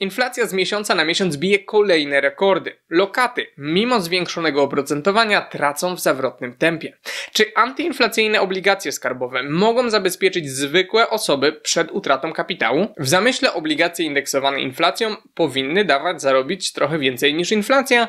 [0.00, 2.76] Inflacja z miesiąca na miesiąc bije kolejne rekordy.
[2.90, 6.96] Lokaty, mimo zwiększonego oprocentowania, tracą w zawrotnym tempie.
[7.32, 12.88] Czy antyinflacyjne obligacje skarbowe mogą zabezpieczyć zwykłe osoby przed utratą kapitału?
[12.98, 18.08] W zamyśle obligacje indeksowane inflacją powinny dawać zarobić trochę więcej niż inflacja,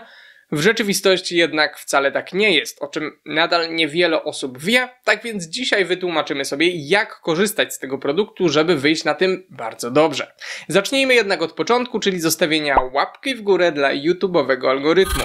[0.55, 5.45] w rzeczywistości jednak wcale tak nie jest, o czym nadal niewiele osób wie, tak więc
[5.45, 10.31] dzisiaj wytłumaczymy sobie, jak korzystać z tego produktu, żeby wyjść na tym bardzo dobrze.
[10.67, 15.23] Zacznijmy jednak od początku, czyli zostawienia łapki w górę dla YouTube'owego algorytmu.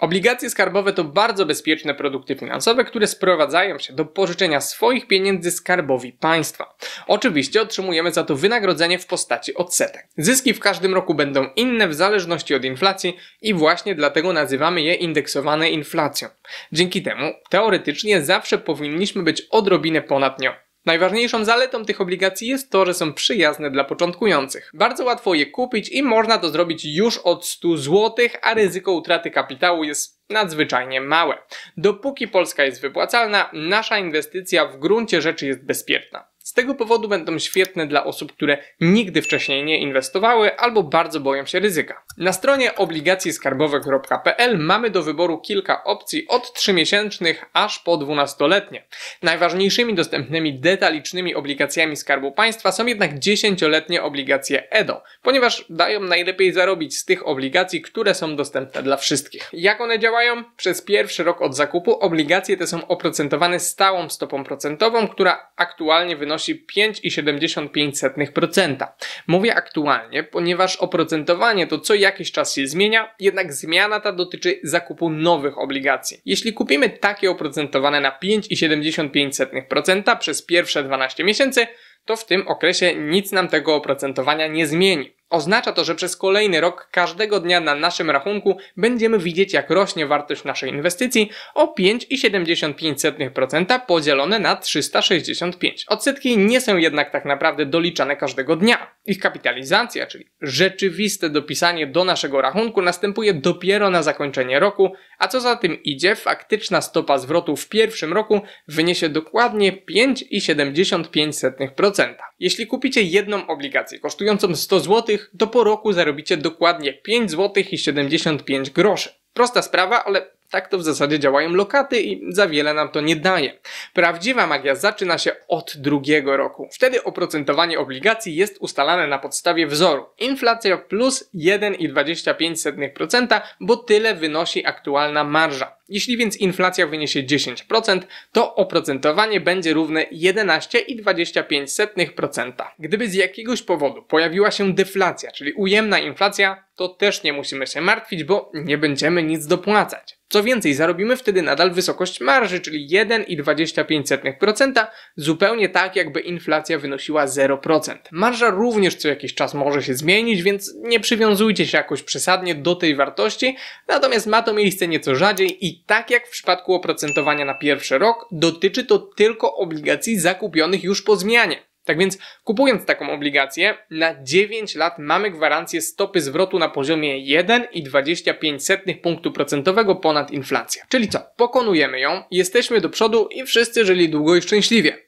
[0.00, 6.12] Obligacje skarbowe to bardzo bezpieczne produkty finansowe, które sprowadzają się do pożyczenia swoich pieniędzy skarbowi
[6.12, 6.76] państwa.
[7.06, 10.08] Oczywiście otrzymujemy za to wynagrodzenie w postaci odsetek.
[10.16, 14.94] Zyski w każdym roku będą inne w zależności od inflacji i właśnie dlatego nazywamy je
[14.94, 16.28] indeksowane inflacją.
[16.72, 20.50] Dzięki temu teoretycznie zawsze powinniśmy być odrobinę ponad nią.
[20.90, 24.70] Najważniejszą zaletą tych obligacji jest to, że są przyjazne dla początkujących.
[24.74, 29.30] Bardzo łatwo je kupić i można to zrobić już od 100 zł, a ryzyko utraty
[29.30, 31.38] kapitału jest nadzwyczajnie małe.
[31.76, 36.24] Dopóki Polska jest wypłacalna, nasza inwestycja w gruncie rzeczy jest bezpieczna.
[36.38, 41.46] Z tego powodu będą świetne dla osób, które nigdy wcześniej nie inwestowały albo bardzo boją
[41.46, 42.04] się ryzyka.
[42.20, 48.84] Na stronie obligacjeskarbowe.pl mamy do wyboru kilka opcji od 3-miesięcznych aż po 12-letnie.
[49.22, 56.98] Najważniejszymi dostępnymi detalicznymi obligacjami Skarbu Państwa są jednak 10-letnie obligacje EDO, ponieważ dają najlepiej zarobić
[56.98, 59.50] z tych obligacji, które są dostępne dla wszystkich.
[59.52, 60.44] Jak one działają?
[60.56, 66.40] Przez pierwszy rok od zakupu obligacje te są oprocentowane stałą stopą procentową, która aktualnie wynosi
[66.40, 68.86] wynosi 5,75%.
[69.26, 75.10] Mówię aktualnie, ponieważ oprocentowanie to co jakiś czas się zmienia, jednak zmiana ta dotyczy zakupu
[75.10, 76.20] nowych obligacji.
[76.24, 81.66] Jeśli kupimy takie oprocentowane na 5,75% przez pierwsze 12 miesięcy,
[82.04, 85.19] to w tym okresie nic nam tego oprocentowania nie zmieni.
[85.30, 90.06] Oznacza to, że przez kolejny rok każdego dnia na naszym rachunku będziemy widzieć, jak rośnie
[90.06, 95.84] wartość naszej inwestycji o 5,75% podzielone na 365.
[95.88, 98.90] Odsetki nie są jednak tak naprawdę doliczane każdego dnia.
[99.06, 105.40] Ich kapitalizacja, czyli rzeczywiste dopisanie do naszego rachunku następuje dopiero na zakończenie roku, a co
[105.40, 112.14] za tym idzie, faktyczna stopa zwrotu w pierwszym roku wyniesie dokładnie 5,75%.
[112.38, 117.78] Jeśli kupicie jedną obligację kosztującą 100 zł, to po roku zarobicie dokładnie 5 zł i
[117.78, 119.10] 75 groszy.
[119.34, 123.16] Prosta sprawa, ale tak to w zasadzie działają lokaty i za wiele nam to nie
[123.16, 123.58] daje.
[123.94, 126.68] Prawdziwa magia zaczyna się od drugiego roku.
[126.72, 130.06] Wtedy oprocentowanie obligacji jest ustalane na podstawie wzoru.
[130.18, 135.79] Inflacja plus 1,25%, bo tyle wynosi aktualna marża.
[135.90, 138.00] Jeśli więc inflacja wyniesie 10%,
[138.32, 142.52] to oprocentowanie będzie równe 11,25%.
[142.78, 147.80] Gdyby z jakiegoś powodu pojawiła się deflacja, czyli ujemna inflacja, to też nie musimy się
[147.80, 150.18] martwić, bo nie będziemy nic dopłacać.
[150.28, 154.86] Co więcej, zarobimy wtedy nadal wysokość marży, czyli 1,25%,
[155.16, 157.96] zupełnie tak jakby inflacja wynosiła 0%.
[158.12, 162.74] Marża również co jakiś czas może się zmienić, więc nie przywiązujcie się jakoś przesadnie do
[162.74, 163.56] tej wartości,
[163.88, 168.26] natomiast ma to miejsce nieco rzadziej i tak jak w przypadku oprocentowania na pierwszy rok,
[168.32, 171.69] dotyczy to tylko obligacji zakupionych już po zmianie.
[171.90, 179.00] Tak więc kupując taką obligację, na 9 lat mamy gwarancję stopy zwrotu na poziomie 1,25
[179.00, 180.82] punktu procentowego ponad inflację.
[180.88, 181.20] Czyli co?
[181.36, 184.98] Pokonujemy ją, jesteśmy do przodu i wszyscy żyli długo i szczęśliwie.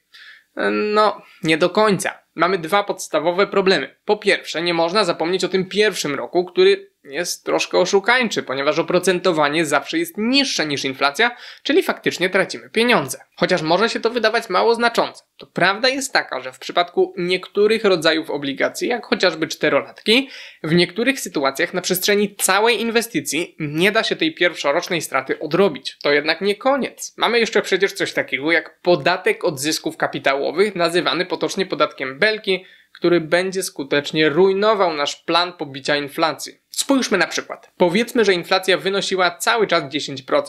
[0.71, 2.19] No, nie do końca.
[2.35, 3.95] Mamy dwa podstawowe problemy.
[4.05, 9.65] Po pierwsze, nie można zapomnieć o tym pierwszym roku, który jest troszkę oszukańczy, ponieważ oprocentowanie
[9.65, 13.19] zawsze jest niższe niż inflacja, czyli faktycznie tracimy pieniądze.
[13.35, 15.23] Chociaż może się to wydawać mało znaczące.
[15.37, 20.29] To prawda jest taka, że w przypadku niektórych rodzajów obligacji, jak chociażby czterolatki,
[20.63, 25.97] w niektórych sytuacjach na przestrzeni całej inwestycji nie da się tej pierwszorocznej straty odrobić.
[26.03, 27.13] To jednak nie koniec.
[27.17, 33.21] Mamy jeszcze przecież coś takiego jak podatek od zysków kapitałowych, nazywany potocznie podatkiem Belki, który
[33.21, 36.62] będzie skutecznie rujnował nasz plan pobicia inflacji.
[36.75, 37.71] Spójrzmy na przykład.
[37.77, 40.43] Powiedzmy, że inflacja wynosiła cały czas 10%.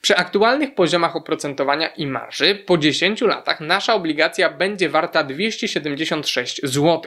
[0.00, 7.02] Przy aktualnych poziomach oprocentowania i marży po 10 latach nasza obligacja będzie warta 276 zł.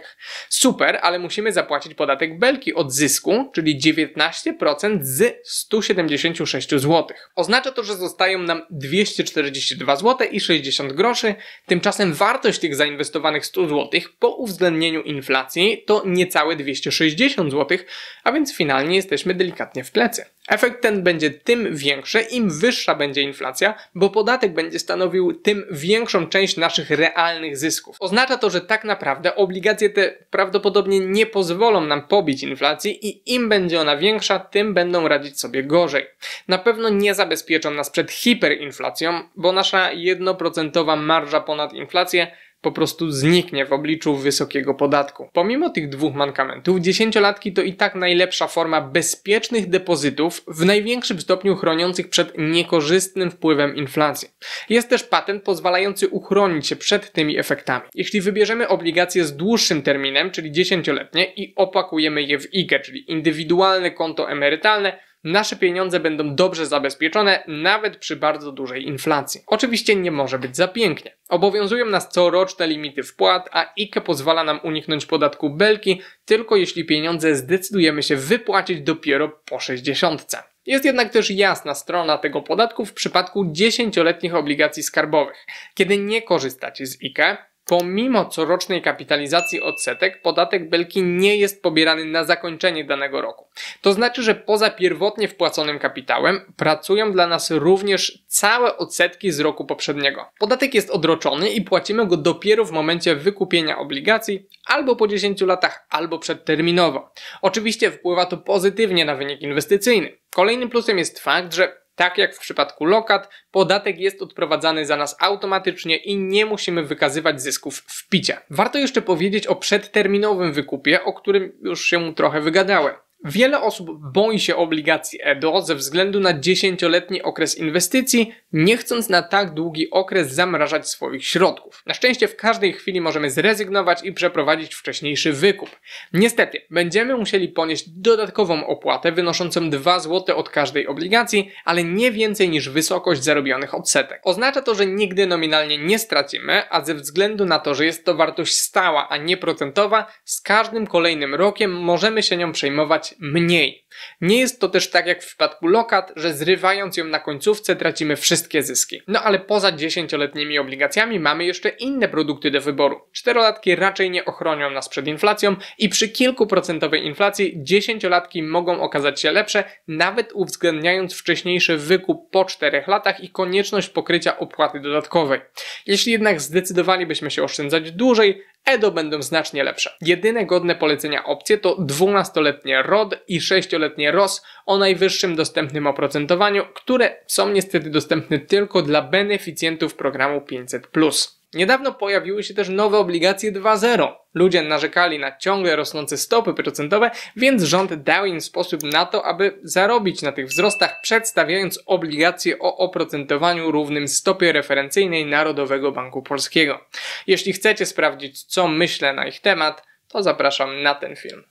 [0.49, 7.07] Super, ale musimy zapłacić podatek belki od zysku, czyli 19% z 176 zł.
[7.35, 11.35] Oznacza to, że zostają nam 242 zł i 60 groszy.
[11.65, 17.77] Tymczasem wartość tych zainwestowanych 100 zł po uwzględnieniu inflacji to niecałe 260 zł,
[18.23, 20.25] a więc finalnie jesteśmy delikatnie w plecy.
[20.49, 26.27] Efekt ten będzie tym większy, im wyższa będzie inflacja, bo podatek będzie stanowił tym większą
[26.27, 27.95] część naszych realnych zysków.
[27.99, 33.49] Oznacza to, że tak naprawdę obligacje te prawdopodobnie nie pozwolą nam pobić inflacji i im
[33.49, 36.05] będzie ona większa, tym będą radzić sobie gorzej.
[36.47, 42.31] Na pewno nie zabezpieczą nas przed hiperinflacją, bo nasza 1% marża ponad inflację
[42.61, 45.29] po prostu zniknie w obliczu wysokiego podatku.
[45.33, 51.55] Pomimo tych dwóch mankamentów, dziesięciolatki to i tak najlepsza forma bezpiecznych depozytów, w największym stopniu
[51.55, 54.29] chroniących przed niekorzystnym wpływem inflacji.
[54.69, 57.85] Jest też patent pozwalający uchronić się przed tymi efektami.
[57.95, 63.91] Jeśli wybierzemy obligacje z dłuższym terminem, czyli dziesięcioletnie i opakujemy je w IGE, czyli indywidualne
[63.91, 69.41] konto emerytalne, nasze pieniądze będą dobrze zabezpieczone nawet przy bardzo dużej inflacji.
[69.47, 71.17] Oczywiście nie może być za pięknie.
[71.29, 77.35] Obowiązują nas coroczne limity wpłat, a IKE pozwala nam uniknąć podatku belki tylko jeśli pieniądze
[77.35, 80.27] zdecydujemy się wypłacić dopiero po 60.
[80.65, 85.45] Jest jednak też jasna strona tego podatku w przypadku 10-letnich obligacji skarbowych.
[85.75, 92.23] Kiedy nie korzystacie z IKE, Pomimo corocznej kapitalizacji odsetek, podatek Belki nie jest pobierany na
[92.23, 93.47] zakończenie danego roku.
[93.81, 99.65] To znaczy, że poza pierwotnie wpłaconym kapitałem pracują dla nas również całe odsetki z roku
[99.65, 100.25] poprzedniego.
[100.39, 105.85] Podatek jest odroczony i płacimy go dopiero w momencie wykupienia obligacji albo po 10 latach,
[105.89, 107.11] albo przedterminowo.
[107.41, 110.17] Oczywiście wpływa to pozytywnie na wynik inwestycyjny.
[110.29, 115.15] Kolejnym plusem jest fakt, że tak jak w przypadku lokat, podatek jest odprowadzany za nas
[115.19, 118.37] automatycznie i nie musimy wykazywać zysków w picie.
[118.49, 122.95] Warto jeszcze powiedzieć o przedterminowym wykupie, o którym już się trochę wygadałem.
[123.25, 129.21] Wiele osób boi się obligacji EDO ze względu na 10-letni okres inwestycji, nie chcąc na
[129.21, 131.83] tak długi okres zamrażać swoich środków.
[131.85, 135.69] Na szczęście w każdej chwili możemy zrezygnować i przeprowadzić wcześniejszy wykup.
[136.13, 142.49] Niestety, będziemy musieli ponieść dodatkową opłatę wynoszącą 2 zł od każdej obligacji, ale nie więcej
[142.49, 144.21] niż wysokość zarobionych odsetek.
[144.23, 148.15] Oznacza to, że nigdy nominalnie nie stracimy, a ze względu na to, że jest to
[148.15, 153.85] wartość stała, a nie procentowa, z każdym kolejnym rokiem możemy się nią przejmować mniej.
[154.21, 158.15] Nie jest to też tak jak w przypadku lokat, że zrywając ją na końcówce tracimy
[158.15, 159.01] wszystkie zyski.
[159.07, 163.01] No ale poza 10-letnimi obligacjami mamy jeszcze inne produkty do wyboru.
[163.11, 169.31] Czterolatki raczej nie ochronią nas przed inflacją i przy kilkuprocentowej inflacji 10-latki mogą okazać się
[169.31, 175.41] lepsze, nawet uwzględniając wcześniejszy wykup po 4 latach i konieczność pokrycia opłaty dodatkowej.
[175.85, 179.93] Jeśli jednak zdecydowalibyśmy się oszczędzać dłużej, EDO będą znacznie lepsze.
[180.01, 187.15] Jedyne godne polecenia opcje to 12-letnie ROD i 6-letnie ROS o najwyższym dostępnym oprocentowaniu, które
[187.27, 191.40] są niestety dostępne tylko dla beneficjentów programu 500+.
[191.53, 194.13] Niedawno pojawiły się też nowe obligacje 2.0.
[194.33, 199.59] Ludzie narzekali na ciągle rosnące stopy procentowe, więc rząd dał im sposób na to, aby
[199.63, 206.85] zarobić na tych wzrostach, przedstawiając obligacje o oprocentowaniu równym stopie referencyjnej Narodowego Banku Polskiego.
[207.27, 211.43] Jeśli chcecie sprawdzić, co myślę na ich temat, to zapraszam na ten film.